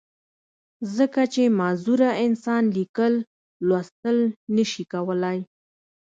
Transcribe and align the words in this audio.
ځکه 0.97 1.21
چې 1.33 1.43
معذوره 1.59 2.09
انسان 2.25 2.63
ليکل، 2.77 3.13
لوستل 3.67 4.17
نۀ 4.55 4.63
شي 4.71 4.83
کولی 4.93 5.37